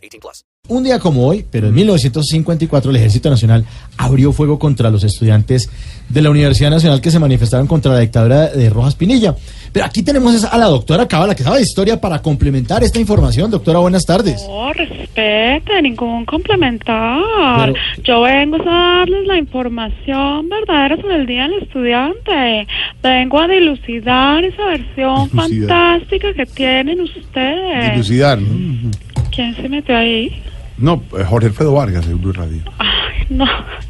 18 0.00 0.20
plus. 0.20 0.44
Un 0.68 0.84
día 0.84 0.98
como 1.00 1.26
hoy, 1.26 1.44
pero 1.50 1.66
en 1.68 1.74
1954, 1.74 2.90
el 2.90 2.96
Ejército 2.96 3.28
Nacional 3.30 3.64
abrió 3.96 4.32
fuego 4.32 4.58
contra 4.58 4.88
los 4.90 5.02
estudiantes 5.02 5.68
de 6.08 6.22
la 6.22 6.30
Universidad 6.30 6.70
Nacional 6.70 7.00
que 7.00 7.10
se 7.10 7.18
manifestaron 7.18 7.66
contra 7.66 7.92
la 7.92 7.98
dictadura 8.00 8.48
de 8.48 8.70
Rojas 8.70 8.94
Pinilla. 8.94 9.34
Pero 9.72 9.86
aquí 9.86 10.02
tenemos 10.02 10.44
a 10.44 10.58
la 10.58 10.66
doctora 10.66 11.06
Cabala, 11.08 11.34
que 11.34 11.42
sabe 11.42 11.56
de 11.58 11.62
historia, 11.62 12.00
para 12.00 12.20
complementar 12.22 12.82
esta 12.84 13.00
información. 13.00 13.50
Doctora, 13.50 13.78
buenas 13.80 14.04
tardes. 14.04 14.44
No, 14.48 14.72
respete, 14.72 15.80
ningún 15.82 16.24
complementar. 16.24 17.72
Pero- 17.72 17.74
Yo 18.04 18.20
vengo 18.22 18.56
a 18.56 18.64
darles 18.98 19.26
la 19.26 19.38
información 19.38 20.48
verdadera 20.48 20.96
sobre 21.00 21.16
el 21.16 21.26
Día 21.26 21.48
del 21.48 21.62
Estudiante. 21.62 22.66
Vengo 23.02 23.40
a 23.40 23.48
dilucidar 23.48 24.44
esa 24.44 24.64
versión 24.66 25.28
Dilucidar. 25.30 25.68
fantástica 25.68 26.32
que 26.34 26.46
tienen 26.46 27.00
ustedes. 27.00 27.92
Dilucidar, 27.92 28.40
¿no? 28.40 28.90
¿Quién 29.34 29.54
se 29.56 29.68
metió 29.68 29.96
ahí? 29.96 30.42
No, 30.78 31.02
eh, 31.18 31.24
Jorge 31.24 31.48
Alfredo 31.48 31.74
Vargas 31.74 32.08
de 32.08 32.14
Blue 32.14 32.32
Radio. 32.32 32.62
Ay, 32.78 33.26
no, 33.28 33.44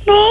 no, 0.07 0.25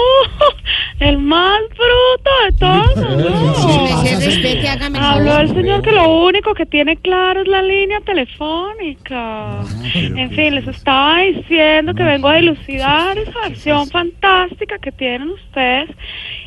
el 0.98 1.16
más 1.18 1.60
bruto 1.70 2.30
de 2.44 2.52
todos. 2.58 4.02
Se 4.06 4.26
respete, 4.26 4.68
hágame 4.68 4.98
el 4.98 5.04
Habló 5.04 5.30
favor. 5.30 5.40
el 5.42 5.54
señor 5.54 5.82
que 5.82 5.92
lo 5.92 6.24
único 6.24 6.52
que 6.54 6.66
tiene 6.66 6.96
claro 6.98 7.40
es 7.40 7.48
la 7.48 7.62
línea 7.62 8.00
telefónica. 8.02 9.62
En 9.94 10.30
fin, 10.32 10.54
les 10.54 10.68
estaba 10.68 11.18
diciendo 11.20 11.94
que 11.94 12.02
vengo 12.02 12.28
a 12.28 12.34
dilucidar 12.36 13.16
esa 13.16 13.40
versión 13.48 13.88
fantástica 13.88 14.78
que 14.78 14.92
tienen 14.92 15.30
ustedes. 15.30 15.88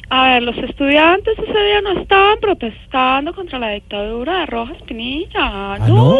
A 0.09 0.33
ver, 0.33 0.43
los 0.43 0.57
estudiantes 0.57 1.33
ese 1.39 1.59
día 1.59 1.81
no 1.81 1.99
estaban 2.01 2.37
protestando 2.39 3.33
contra 3.33 3.57
la 3.57 3.69
dictadura 3.71 4.41
de 4.41 4.45
Rojas 4.45 4.77
Pinilla. 4.85 5.31
Ah, 5.39 5.77
no, 5.87 5.87
¿no? 5.87 6.17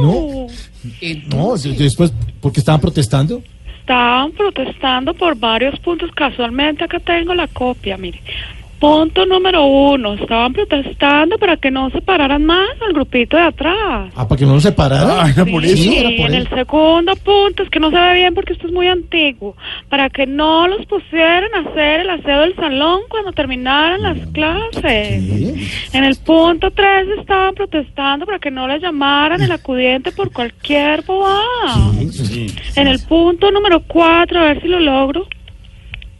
No, 0.00 0.46
¿Qué? 1.00 1.22
No, 1.28 1.36
no, 1.36 1.56
de- 1.56 1.72
después, 1.72 2.12
¿por 2.40 2.52
qué 2.52 2.60
estaban 2.60 2.80
protestando? 2.80 3.42
Estaban 3.80 4.32
protestando 4.32 5.12
por 5.14 5.36
varios 5.36 5.78
puntos. 5.80 6.10
Casualmente 6.14 6.84
acá 6.84 7.00
tengo 7.00 7.34
la 7.34 7.46
copia, 7.48 7.96
mire. 7.96 8.20
Punto 8.82 9.24
número 9.26 9.64
uno. 9.64 10.14
Estaban 10.14 10.52
protestando 10.52 11.38
para 11.38 11.56
que 11.56 11.70
no 11.70 11.88
se 11.90 12.00
pararan 12.00 12.44
más 12.44 12.68
al 12.84 12.92
grupito 12.92 13.36
de 13.36 13.44
atrás. 13.44 14.10
Ah, 14.16 14.26
para 14.26 14.36
que 14.40 14.44
no 14.44 14.54
nos 14.54 14.64
separaran. 14.64 15.08
Ah, 15.20 15.30
era 15.32 15.44
por 15.44 15.62
Sí, 15.64 15.94
eso. 15.94 16.00
era 16.00 16.08
por 16.16 16.26
en 16.30 16.34
eso. 16.34 16.48
el 16.50 16.58
segundo 16.58 17.12
punto, 17.14 17.62
es 17.62 17.70
que 17.70 17.78
no 17.78 17.90
se 17.90 17.96
ve 17.96 18.14
bien 18.14 18.34
porque 18.34 18.54
esto 18.54 18.66
es 18.66 18.72
muy 18.72 18.88
antiguo, 18.88 19.56
para 19.88 20.10
que 20.10 20.26
no 20.26 20.66
los 20.66 20.84
pusieran 20.86 21.48
a 21.54 21.70
hacer 21.70 22.00
el 22.00 22.10
aseo 22.10 22.40
del 22.40 22.56
salón 22.56 23.02
cuando 23.08 23.30
terminaran 23.30 24.02
las 24.02 24.18
clases. 24.32 24.82
¿Qué? 24.82 25.54
En 25.92 26.02
el 26.02 26.16
punto 26.16 26.72
3 26.72 27.06
estaban 27.20 27.54
protestando 27.54 28.26
para 28.26 28.40
que 28.40 28.50
no 28.50 28.66
les 28.66 28.82
llamaran 28.82 29.40
el 29.42 29.52
acudiente 29.52 30.10
por 30.10 30.32
cualquier 30.32 31.02
bobada. 31.02 31.92
En 32.74 32.88
el 32.88 32.98
punto 33.08 33.48
número 33.52 33.80
4, 33.86 34.40
a 34.40 34.42
ver 34.42 34.60
si 34.60 34.66
lo 34.66 34.80
logro, 34.80 35.24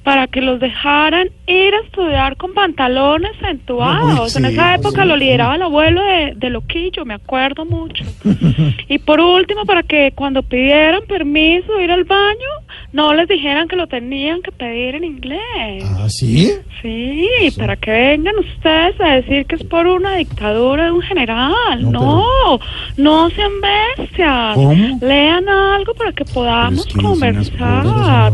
para 0.02 0.26
que 0.26 0.40
los 0.40 0.58
dejaran 0.58 1.28
ir 1.46 1.74
a 1.74 1.80
estudiar 1.80 2.36
con 2.36 2.54
pantalones 2.54 3.32
entubados. 3.42 4.36
En 4.36 4.46
esa 4.46 4.74
época 4.74 5.02
sí. 5.02 5.08
lo 5.08 5.16
lideraba 5.16 5.54
el 5.56 5.62
abuelo 5.62 6.02
de, 6.02 6.34
de 6.36 6.50
Loquillo, 6.50 7.04
me 7.04 7.14
acuerdo 7.14 7.64
mucho. 7.64 8.04
y 8.88 8.98
por 8.98 9.20
último, 9.20 9.64
para 9.64 9.82
que 9.82 10.12
cuando 10.14 10.42
pidieran 10.42 11.02
permiso 11.06 11.72
de 11.74 11.84
ir 11.84 11.92
al 11.92 12.04
baño, 12.04 12.48
no 12.92 13.14
les 13.14 13.26
dijeran 13.26 13.68
que 13.68 13.76
lo 13.76 13.86
tenían 13.86 14.42
que 14.42 14.52
pedir 14.52 14.94
en 14.96 15.04
inglés. 15.04 15.84
Ah, 15.98 16.08
¿sí? 16.10 16.52
Sí, 16.82 17.26
para 17.56 17.76
que 17.76 17.90
vengan 17.90 18.34
ustedes 18.38 19.00
a 19.00 19.14
decir 19.14 19.46
que 19.46 19.54
es 19.56 19.64
por 19.64 19.86
una 19.86 20.16
dictadura 20.16 20.84
de 20.86 20.90
un 20.92 21.00
general. 21.02 21.90
No, 21.90 21.90
No, 21.90 22.58
no, 22.98 23.30
sean 23.30 23.52
bestias. 23.96 24.54
¿Cómo? 24.54 24.98
Lean 25.00 25.48
algo 25.48 25.94
para 25.94 26.12
que 26.12 26.24
podamos 26.26 26.86
es 26.86 26.92
que 26.94 27.00
conversar. 27.02 27.84
No, 27.84 28.30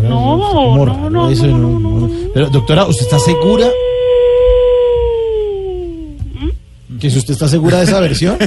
no, 0.77 0.85
raro 0.87 1.11
no, 1.11 1.31
eso, 1.31 1.47
no, 1.47 1.59
no, 1.59 1.79
no, 1.79 1.91
no. 2.09 2.11
Pero, 2.35 2.51
doctora, 2.51 2.87
¿usted 2.87 3.05
está 3.05 3.19
segura? 3.21 3.67
¿Mm? 6.35 6.99
¿Que 6.99 7.11
si 7.11 7.19
usted 7.19 7.35
está 7.35 7.47
segura 7.49 7.79
de 7.79 7.85
esa 7.85 8.01
versión? 8.01 8.37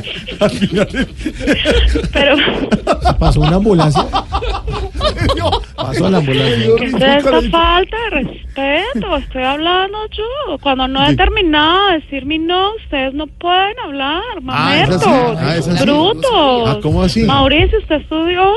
Pero, 2.12 2.36
¿Pasó 3.18 3.40
una 3.42 3.56
ambulancia? 3.56 4.06
Pasó 5.92 6.10
la 6.10 6.18
ambulancia. 6.20 6.76
¿qué 6.78 6.86
es 6.86 6.94
esta 6.94 7.42
falta 7.50 7.98
de 7.98 8.10
respeto? 8.10 9.18
Estoy 9.18 9.44
hablando 9.44 9.98
yo. 10.12 10.58
Cuando 10.62 10.88
no 10.88 11.06
he 11.06 11.16
terminado 11.16 11.88
de 11.88 12.00
decir 12.00 12.26
mi 12.26 12.40
no, 12.40 12.76
ustedes 12.76 13.14
no 13.14 13.28
pueden 13.28 13.78
hablar. 13.80 14.22
Ah, 14.48 14.84
así. 14.84 15.10
Ah. 15.10 15.56
Ah, 16.68 16.80
¿cómo 16.82 17.04
así? 17.04 17.24
Mauricio, 17.24 17.80
¿usted 17.80 17.96
estudió? 17.98 18.54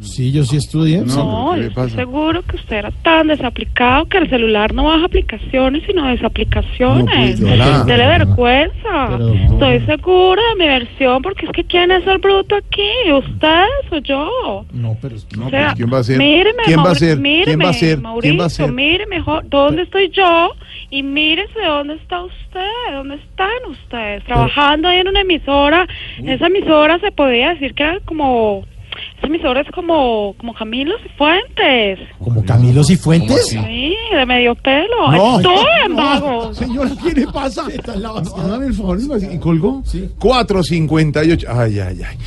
Sí, 0.00 0.30
yo 0.32 0.44
sí 0.44 0.56
estudié. 0.56 0.98
No. 0.98 1.06
No, 1.06 1.50
¿qué 1.54 1.56
yo 1.56 1.62
le 1.62 1.66
estoy 1.68 1.90
seguro 1.90 2.42
que 2.42 2.56
usted 2.56 2.76
era 2.76 2.90
tan 3.02 3.26
desaplicado 3.28 4.06
que 4.06 4.18
el 4.18 4.30
celular 4.30 4.72
no 4.72 4.84
baja 4.84 5.06
aplicaciones, 5.06 5.82
sino 5.86 6.06
desaplicaciones. 6.06 7.40
No, 7.40 7.48
pues. 7.48 7.86
Dele 7.86 8.06
vergüenza. 8.06 9.08
Pero- 9.10 9.34
Estoy 9.34 9.80
segura 9.86 10.40
de 10.50 10.64
mi 10.64 10.68
versión, 10.68 11.20
porque 11.22 11.46
es 11.46 11.52
que 11.52 11.64
¿quién 11.64 11.90
es 11.90 12.06
el 12.06 12.18
bruto 12.18 12.54
aquí? 12.54 13.12
¿Ustedes 13.12 13.92
o 13.92 13.98
yo? 13.98 14.64
No, 14.72 14.96
pero 15.02 15.16
es 15.16 15.24
que... 15.24 15.36
No, 15.36 15.46
O 15.46 15.50
sea, 15.50 15.64
pues, 15.66 15.74
¿quién 15.76 15.92
va 15.92 15.98
a 15.98 16.04
ser? 16.04 16.18
Míreme, 16.18 16.62
¿Quién 16.64 16.78
va 16.78 16.90
a 16.90 16.94
ser? 16.94 17.18
Míreme, 17.18 17.44
¿Quién 17.44 17.60
va 17.66 17.70
a 17.70 17.72
ser? 17.74 18.00
Mauricio, 18.00 18.30
¿Quién 18.30 18.40
va 18.40 18.46
a 18.46 18.50
ser? 18.50 18.72
míreme 18.72 19.22
dónde 19.46 19.82
estoy 19.82 20.10
yo 20.10 20.52
y 20.90 21.02
mírese 21.02 21.60
dónde 21.66 21.94
está 21.94 22.22
usted, 22.22 22.94
dónde 22.94 23.16
están 23.16 23.48
ustedes, 23.68 24.22
trabajando 24.24 24.86
ahí 24.88 24.98
en 24.98 25.08
una 25.08 25.20
emisora. 25.22 25.86
Esa 26.24 26.46
emisora 26.46 26.98
se 27.00 27.10
podía 27.10 27.50
decir 27.50 27.74
que 27.74 27.82
era 27.82 27.98
como, 28.04 28.64
esa 29.28 29.34
emisora 29.34 29.60
es 29.60 29.70
como, 29.72 30.34
como 30.38 30.54
Camilo 30.54 30.94
Fuentes. 31.16 31.98
¿Como 32.18 32.44
Camilo 32.44 32.82
Cifuentes? 32.82 33.48
Sí, 33.48 33.94
de 34.12 34.26
medio 34.26 34.54
pelo. 34.54 35.12
No. 35.12 35.36
Estoy 35.38 35.66
en 35.84 35.96
vagos. 35.96 36.56
Señora, 36.56 36.90
¿qué 37.02 37.20
le 37.20 37.26
pasa? 37.26 37.66
Está 37.68 37.94
en 37.94 38.02
la 38.02 38.12
basura. 38.12 38.44
Hágame 38.44 38.66
el 38.66 38.74
favor, 38.74 38.98
¿y 39.30 39.38
colgó? 39.38 39.82
Sí. 39.84 40.08
4.58. 40.18 41.46
Ay, 41.48 41.78
ay, 41.80 42.00
ay. 42.08 42.18